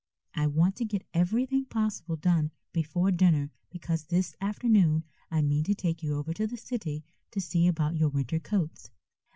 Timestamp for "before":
2.73-3.11